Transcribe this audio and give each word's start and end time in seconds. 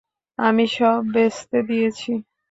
আমি 0.39 0.65
সব 0.77 0.99
ভেস্তে 1.13 1.59
দিয়েছি। 1.69 2.11